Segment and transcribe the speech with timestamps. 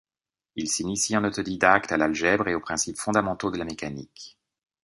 [0.55, 4.35] Il s'initie en autodidacte à l'algèbre et aux principes fondamentaux de la mécanique.